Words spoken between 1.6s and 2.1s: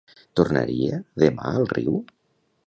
al riu?